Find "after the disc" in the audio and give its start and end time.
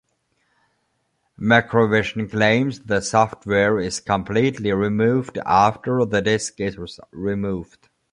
5.45-6.59